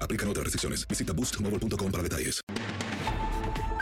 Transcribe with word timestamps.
Aplican 0.00 0.28
otras 0.28 0.44
restricciones. 0.44 0.88
Visita 0.88 1.12
boostmobile.com 1.12 1.92
para 1.92 2.02
detalles. 2.02 2.40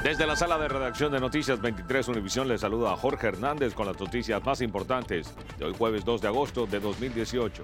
Desde 0.04 0.26
la 0.26 0.36
sala 0.36 0.58
de 0.58 0.68
redacción 0.68 1.10
de 1.12 1.18
Noticias 1.18 1.58
23 1.62 2.08
Univisión 2.08 2.46
le 2.46 2.58
saluda 2.58 2.92
a 2.92 2.96
Jorge 2.96 3.28
Hernández 3.28 3.72
con 3.72 3.86
las 3.86 3.98
noticias 3.98 4.44
más 4.44 4.60
importantes 4.60 5.34
de 5.56 5.64
hoy 5.64 5.72
jueves 5.72 6.04
2 6.04 6.20
de 6.20 6.28
agosto 6.28 6.66
de 6.66 6.78
2018. 6.78 7.62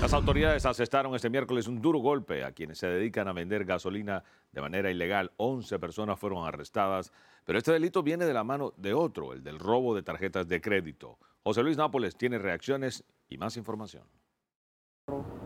Las 0.00 0.14
autoridades 0.14 0.64
asestaron 0.64 1.14
este 1.14 1.28
miércoles 1.28 1.68
un 1.68 1.82
duro 1.82 1.98
golpe 1.98 2.44
a 2.44 2.52
quienes 2.52 2.78
se 2.78 2.86
dedican 2.86 3.28
a 3.28 3.34
vender 3.34 3.66
gasolina 3.66 4.24
de 4.52 4.62
manera 4.62 4.90
ilegal. 4.90 5.32
11 5.36 5.78
personas 5.78 6.18
fueron 6.18 6.46
arrestadas, 6.46 7.12
pero 7.44 7.58
este 7.58 7.72
delito 7.72 8.02
viene 8.02 8.24
de 8.24 8.32
la 8.32 8.42
mano 8.42 8.72
de 8.78 8.94
otro, 8.94 9.34
el 9.34 9.42
del 9.42 9.58
robo 9.58 9.94
de 9.94 10.02
tarjetas 10.02 10.48
de 10.48 10.62
crédito. 10.62 11.18
José 11.42 11.62
Luis 11.62 11.76
Nápoles 11.76 12.16
tiene 12.16 12.38
reacciones 12.38 13.04
y 13.28 13.36
más 13.36 13.58
información. 13.58 14.04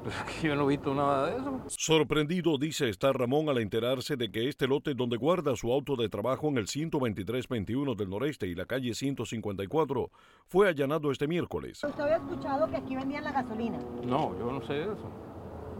Pues 0.02 0.42
yo 0.42 0.54
no 0.56 0.64
he 0.64 0.68
visto 0.68 0.94
nada 0.94 1.26
de 1.30 1.36
eso. 1.38 1.60
Sorprendido, 1.68 2.56
dice 2.56 2.88
estar 2.88 3.16
Ramón 3.18 3.48
al 3.50 3.58
enterarse 3.58 4.16
de 4.16 4.30
que 4.30 4.48
este 4.48 4.66
lote 4.66 4.94
donde 4.94 5.16
guarda 5.18 5.54
su 5.56 5.70
auto 5.72 5.94
de 5.96 6.08
trabajo 6.08 6.48
en 6.48 6.56
el 6.58 6.66
12321 6.66 7.94
del 7.94 8.08
noreste 8.08 8.46
y 8.46 8.54
la 8.54 8.64
calle 8.64 8.94
154 8.94 10.10
fue 10.46 10.68
allanado 10.68 11.10
este 11.10 11.28
miércoles. 11.28 11.84
¿Usted 11.84 12.00
había 12.02 12.16
escuchado 12.16 12.68
que 12.70 12.76
aquí 12.76 12.96
vendían 12.96 13.24
la 13.24 13.32
gasolina? 13.32 13.78
No, 14.04 14.38
yo 14.38 14.50
no 14.50 14.62
sé 14.62 14.82
eso. 14.84 15.10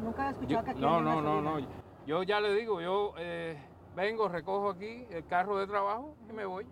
Nunca 0.02 0.28
había 0.28 0.32
escuchado 0.32 0.60
Yo- 0.60 0.64
que 0.64 0.70
aquí 0.72 0.80
no, 0.80 0.94
vendían 0.96 1.04
no, 1.24 1.40
no, 1.40 1.42
gasolina. 1.52 1.68
no. 1.76 2.06
Yo 2.06 2.22
ya 2.22 2.40
le 2.40 2.54
digo, 2.54 2.80
yo 2.80 3.14
eh, 3.18 3.56
vengo, 3.96 4.28
recojo 4.28 4.70
aquí 4.70 5.04
el 5.10 5.24
carro 5.26 5.58
de 5.58 5.66
trabajo 5.66 6.14
y 6.28 6.32
me 6.32 6.44
voy. 6.44 6.66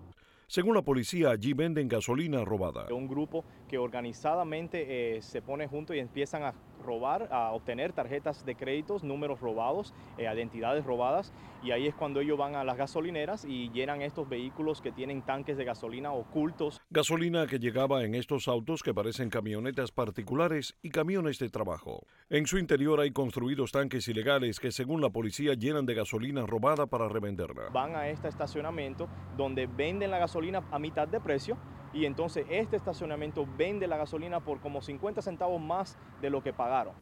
Según 0.47 0.75
la 0.75 0.83
policía, 0.83 1.31
allí 1.31 1.53
venden 1.53 1.89
gasolina 1.89 2.43
robada. 2.45 2.87
Un 2.93 3.07
grupo 3.07 3.45
que 3.69 3.77
organizadamente 3.77 5.17
eh, 5.17 5.23
se 5.23 5.43
pone 5.43 5.69
junto 5.69 5.93
y 5.95 5.99
empiezan 5.99 6.43
a 6.43 6.55
robar, 6.83 7.29
a 7.31 7.53
obtener 7.53 7.93
tarjetas 7.93 8.45
de 8.45 8.55
créditos, 8.55 9.05
números 9.05 9.41
robados, 9.41 9.95
eh, 10.17 10.31
identidades 10.33 10.85
robadas, 10.85 11.33
y 11.63 11.73
ahí 11.73 11.87
es 11.87 11.95
cuando 11.95 12.21
ellos 12.21 12.39
van 12.39 12.55
a 12.55 12.65
las 12.65 12.77
gasolineras 12.77 13.45
y 13.45 13.71
llenan 13.71 14.03
estos 14.03 14.29
vehículos 14.29 14.81
que 14.81 14.93
tienen 14.93 15.23
tanques 15.23 15.57
de 15.57 15.65
gasolina 15.65 16.13
ocultos. 16.13 16.81
Gasolina 16.91 17.47
que 17.47 17.59
llegaba 17.59 18.05
en 18.05 18.15
estos 18.15 18.49
autos 18.49 18.83
que 18.83 18.95
parecen 18.95 19.31
camionetas 19.31 19.91
particulares 19.91 20.77
y 20.83 20.91
camiones 20.91 21.39
de 21.39 21.51
trabajo. 21.51 22.07
En 22.31 22.47
su 22.47 22.59
interior 22.59 23.01
hay 23.01 23.11
construidos 23.11 23.73
tanques 23.73 24.07
ilegales 24.09 24.61
que 24.61 24.71
según 24.71 25.01
la 25.01 25.11
policía 25.11 25.55
llenan 25.55 25.87
de 25.87 25.95
gasolina 25.95 26.47
robada 26.47 26.87
para 26.87 27.09
revenderla. 27.09 27.71
Van 27.73 27.97
a 27.97 28.09
este 28.09 28.29
estacionamiento 28.29 29.09
donde 29.37 29.67
venden 29.67 30.11
la 30.11 30.19
gasolina 30.19 30.63
a 30.71 30.79
mitad 30.79 31.09
de 31.09 31.21
precio 31.21 31.57
y 31.93 32.05
entonces 32.05 32.47
este 32.51 32.77
estacionamiento 32.77 33.47
vende 33.57 33.87
la 33.87 33.97
gasolina 33.97 34.41
por 34.41 34.61
como 34.61 34.83
50 34.83 35.23
centavos 35.23 35.61
más 35.61 35.97
de 36.21 36.31
lo 36.31 36.43
que 36.43 36.53
pagaron. 36.53 36.95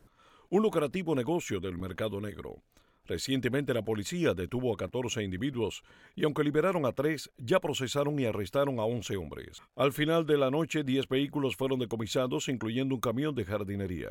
Un 0.48 0.62
lucrativo 0.62 1.14
negocio 1.14 1.60
del 1.60 1.76
mercado 1.76 2.20
negro. 2.20 2.62
Recientemente 3.06 3.72
la 3.72 3.82
policía 3.82 4.34
detuvo 4.34 4.72
a 4.72 4.76
14 4.76 5.22
individuos 5.22 5.84
y 6.16 6.24
aunque 6.24 6.42
liberaron 6.42 6.86
a 6.86 6.92
tres, 6.92 7.30
ya 7.36 7.60
procesaron 7.60 8.18
y 8.18 8.26
arrestaron 8.26 8.80
a 8.80 8.84
11 8.84 9.16
hombres. 9.16 9.62
Al 9.76 9.92
final 9.92 10.26
de 10.26 10.36
la 10.36 10.50
noche, 10.50 10.82
10 10.82 11.08
vehículos 11.08 11.56
fueron 11.56 11.78
decomisados, 11.78 12.48
incluyendo 12.48 12.94
un 12.94 13.00
camión 13.00 13.34
de 13.34 13.44
jardinería. 13.44 14.10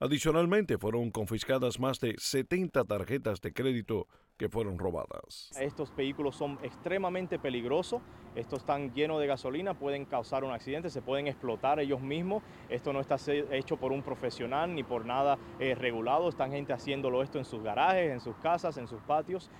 Adicionalmente, 0.00 0.78
fueron 0.78 1.10
confiscadas 1.10 1.80
más 1.80 1.98
de 1.98 2.14
70 2.16 2.84
tarjetas 2.84 3.40
de 3.40 3.52
crédito 3.52 4.06
que 4.36 4.48
fueron 4.48 4.78
robadas. 4.78 5.50
Estos 5.60 5.94
vehículos 5.96 6.36
son 6.36 6.56
extremadamente 6.62 7.40
peligrosos, 7.40 8.00
estos 8.36 8.60
están 8.60 8.94
llenos 8.94 9.18
de 9.18 9.26
gasolina, 9.26 9.74
pueden 9.74 10.04
causar 10.04 10.44
un 10.44 10.52
accidente, 10.52 10.88
se 10.90 11.02
pueden 11.02 11.26
explotar 11.26 11.80
ellos 11.80 12.00
mismos. 12.00 12.44
Esto 12.68 12.92
no 12.92 13.00
está 13.00 13.16
hecho 13.50 13.76
por 13.76 13.90
un 13.90 14.04
profesional 14.04 14.72
ni 14.72 14.84
por 14.84 15.04
nada 15.04 15.36
eh, 15.58 15.74
regulado, 15.74 16.28
están 16.28 16.52
gente 16.52 16.72
haciéndolo 16.72 17.24
esto 17.24 17.38
en 17.38 17.44
sus 17.44 17.64
garajes, 17.64 18.12
en 18.12 18.20
sus 18.20 18.36
casas, 18.36 18.76
en 18.76 18.86
sus 18.86 19.02
patios. 19.02 19.50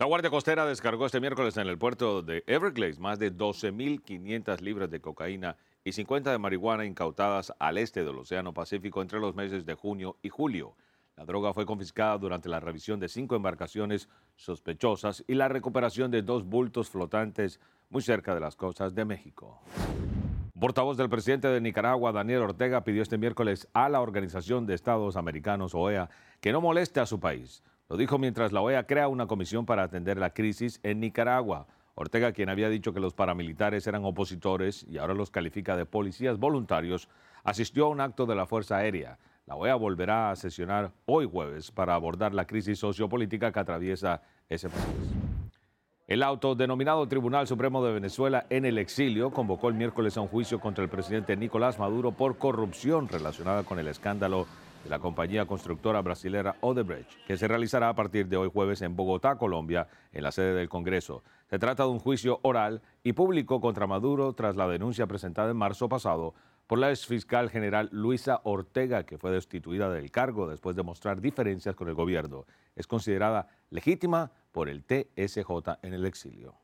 La 0.00 0.06
Guardia 0.06 0.28
Costera 0.28 0.66
descargó 0.66 1.06
este 1.06 1.20
miércoles 1.20 1.56
en 1.56 1.68
el 1.68 1.78
puerto 1.78 2.20
de 2.20 2.42
Everglades 2.48 2.98
más 2.98 3.20
de 3.20 3.32
12.500 3.32 4.60
libras 4.60 4.90
de 4.90 5.00
cocaína 5.00 5.56
y 5.84 5.92
50 5.92 6.32
de 6.32 6.38
marihuana 6.38 6.84
incautadas 6.84 7.52
al 7.60 7.78
este 7.78 8.02
del 8.02 8.18
Océano 8.18 8.52
Pacífico 8.52 9.02
entre 9.02 9.20
los 9.20 9.36
meses 9.36 9.64
de 9.64 9.74
junio 9.74 10.16
y 10.20 10.30
julio. 10.30 10.74
La 11.16 11.24
droga 11.24 11.52
fue 11.52 11.64
confiscada 11.64 12.18
durante 12.18 12.48
la 12.48 12.58
revisión 12.58 12.98
de 12.98 13.08
cinco 13.08 13.36
embarcaciones 13.36 14.08
sospechosas 14.34 15.22
y 15.28 15.34
la 15.34 15.46
recuperación 15.46 16.10
de 16.10 16.22
dos 16.22 16.44
bultos 16.44 16.90
flotantes 16.90 17.60
muy 17.88 18.02
cerca 18.02 18.34
de 18.34 18.40
las 18.40 18.56
costas 18.56 18.96
de 18.96 19.04
México. 19.04 19.60
Portavoz 20.58 20.96
del 20.96 21.08
presidente 21.08 21.46
de 21.46 21.60
Nicaragua, 21.60 22.10
Daniel 22.10 22.42
Ortega, 22.42 22.82
pidió 22.82 23.00
este 23.00 23.18
miércoles 23.18 23.68
a 23.74 23.88
la 23.88 24.00
Organización 24.00 24.66
de 24.66 24.74
Estados 24.74 25.14
Americanos, 25.14 25.72
OEA, 25.72 26.10
que 26.40 26.50
no 26.50 26.60
moleste 26.60 26.98
a 26.98 27.06
su 27.06 27.20
país. 27.20 27.62
Lo 27.88 27.96
dijo 27.96 28.18
mientras 28.18 28.52
la 28.52 28.62
OEA 28.62 28.86
crea 28.86 29.08
una 29.08 29.26
comisión 29.26 29.66
para 29.66 29.82
atender 29.82 30.16
la 30.16 30.30
crisis 30.30 30.80
en 30.82 31.00
Nicaragua. 31.00 31.66
Ortega, 31.94 32.32
quien 32.32 32.48
había 32.48 32.68
dicho 32.68 32.92
que 32.94 33.00
los 33.00 33.14
paramilitares 33.14 33.86
eran 33.86 34.04
opositores 34.04 34.84
y 34.88 34.98
ahora 34.98 35.14
los 35.14 35.30
califica 35.30 35.76
de 35.76 35.86
policías 35.86 36.38
voluntarios, 36.38 37.08
asistió 37.44 37.86
a 37.86 37.90
un 37.90 38.00
acto 38.00 38.26
de 38.26 38.34
la 38.34 38.46
Fuerza 38.46 38.78
Aérea. 38.78 39.18
La 39.46 39.56
OEA 39.56 39.74
volverá 39.74 40.30
a 40.30 40.36
sesionar 40.36 40.92
hoy 41.04 41.28
jueves 41.30 41.70
para 41.70 41.94
abordar 41.94 42.32
la 42.32 42.46
crisis 42.46 42.78
sociopolítica 42.78 43.52
que 43.52 43.60
atraviesa 43.60 44.22
ese 44.48 44.70
país. 44.70 45.14
El 46.06 46.22
autodenominado 46.22 47.06
Tribunal 47.06 47.46
Supremo 47.46 47.84
de 47.84 47.92
Venezuela 47.92 48.46
en 48.50 48.64
el 48.64 48.78
exilio 48.78 49.30
convocó 49.30 49.68
el 49.68 49.74
miércoles 49.74 50.16
a 50.16 50.22
un 50.22 50.28
juicio 50.28 50.60
contra 50.60 50.84
el 50.84 50.90
presidente 50.90 51.36
Nicolás 51.36 51.78
Maduro 51.78 52.12
por 52.12 52.38
corrupción 52.38 53.08
relacionada 53.08 53.62
con 53.62 53.78
el 53.78 53.88
escándalo 53.88 54.46
de 54.84 54.90
la 54.90 54.98
compañía 54.98 55.46
constructora 55.46 56.02
brasilera 56.02 56.56
Odebrecht, 56.60 57.10
que 57.26 57.38
se 57.38 57.48
realizará 57.48 57.88
a 57.88 57.94
partir 57.94 58.28
de 58.28 58.36
hoy 58.36 58.50
jueves 58.52 58.82
en 58.82 58.94
Bogotá, 58.94 59.36
Colombia, 59.36 59.88
en 60.12 60.22
la 60.22 60.30
sede 60.30 60.54
del 60.54 60.68
Congreso. 60.68 61.24
Se 61.48 61.58
trata 61.58 61.84
de 61.84 61.88
un 61.88 61.98
juicio 61.98 62.38
oral 62.42 62.82
y 63.02 63.14
público 63.14 63.60
contra 63.62 63.86
Maduro 63.86 64.34
tras 64.34 64.56
la 64.56 64.68
denuncia 64.68 65.06
presentada 65.06 65.50
en 65.50 65.56
marzo 65.56 65.88
pasado 65.88 66.34
por 66.66 66.78
la 66.78 66.90
exfiscal 66.90 67.50
general 67.50 67.88
Luisa 67.92 68.40
Ortega, 68.44 69.04
que 69.04 69.18
fue 69.18 69.30
destituida 69.30 69.90
del 69.90 70.10
cargo 70.10 70.48
después 70.48 70.76
de 70.76 70.82
mostrar 70.82 71.20
diferencias 71.20 71.74
con 71.74 71.88
el 71.88 71.94
gobierno. 71.94 72.44
Es 72.76 72.86
considerada 72.86 73.48
legítima 73.70 74.32
por 74.52 74.68
el 74.68 74.84
TSJ 74.84 75.78
en 75.82 75.94
el 75.94 76.04
exilio. 76.04 76.63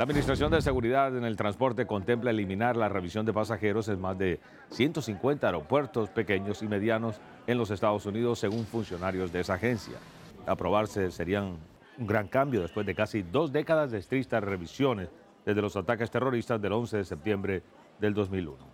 La 0.00 0.04
Administración 0.04 0.50
de 0.50 0.62
Seguridad 0.62 1.14
en 1.14 1.24
el 1.24 1.36
Transporte 1.36 1.86
contempla 1.86 2.30
eliminar 2.30 2.74
la 2.74 2.88
revisión 2.88 3.26
de 3.26 3.34
pasajeros 3.34 3.86
en 3.90 4.00
más 4.00 4.16
de 4.16 4.40
150 4.70 5.46
aeropuertos 5.46 6.08
pequeños 6.08 6.62
y 6.62 6.68
medianos 6.68 7.20
en 7.46 7.58
los 7.58 7.70
Estados 7.70 8.06
Unidos, 8.06 8.38
según 8.38 8.64
funcionarios 8.64 9.30
de 9.30 9.40
esa 9.40 9.52
agencia. 9.56 9.98
Aprobarse 10.46 11.10
serían 11.10 11.58
un 11.98 12.06
gran 12.06 12.28
cambio 12.28 12.62
después 12.62 12.86
de 12.86 12.94
casi 12.94 13.20
dos 13.20 13.52
décadas 13.52 13.90
de 13.90 13.98
estrictas 13.98 14.42
revisiones 14.42 15.10
desde 15.44 15.60
los 15.60 15.76
ataques 15.76 16.10
terroristas 16.10 16.62
del 16.62 16.72
11 16.72 16.96
de 16.96 17.04
septiembre 17.04 17.62
del 18.00 18.14
2001. 18.14 18.69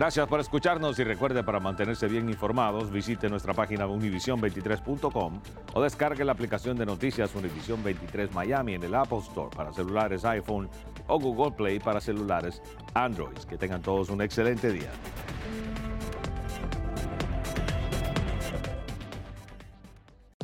Gracias 0.00 0.26
por 0.28 0.40
escucharnos 0.40 0.98
y 0.98 1.04
recuerde 1.04 1.44
para 1.44 1.60
mantenerse 1.60 2.08
bien 2.08 2.26
informados 2.30 2.90
visite 2.90 3.28
nuestra 3.28 3.52
página 3.52 3.86
univision23.com 3.86 5.40
o 5.74 5.82
descargue 5.82 6.24
la 6.24 6.32
aplicación 6.32 6.74
de 6.78 6.86
noticias 6.86 7.34
Univision 7.34 7.84
23 7.84 8.32
Miami 8.32 8.76
en 8.76 8.84
el 8.84 8.94
Apple 8.94 9.18
Store 9.18 9.54
para 9.54 9.74
celulares 9.74 10.24
iPhone 10.24 10.70
o 11.06 11.20
Google 11.20 11.52
Play 11.54 11.80
para 11.80 12.00
celulares 12.00 12.62
Android. 12.94 13.36
Que 13.46 13.58
tengan 13.58 13.82
todos 13.82 14.08
un 14.08 14.22
excelente 14.22 14.72
día. 14.72 14.90